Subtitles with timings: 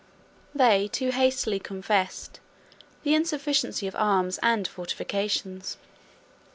[0.55, 2.39] They too hastily confessed
[3.03, 5.77] the insufficiency of arms and fortifications.